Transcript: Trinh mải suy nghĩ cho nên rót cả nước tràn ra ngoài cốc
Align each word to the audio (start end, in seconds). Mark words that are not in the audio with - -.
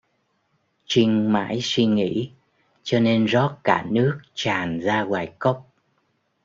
Trinh 0.87 1.33
mải 1.33 1.59
suy 1.61 1.85
nghĩ 1.85 2.31
cho 2.83 2.99
nên 2.99 3.25
rót 3.25 3.57
cả 3.63 3.85
nước 3.91 4.21
tràn 4.33 4.79
ra 4.79 5.03
ngoài 5.03 5.33
cốc 5.39 5.67